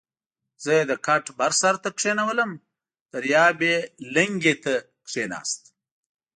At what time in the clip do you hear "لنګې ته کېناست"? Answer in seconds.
4.15-5.61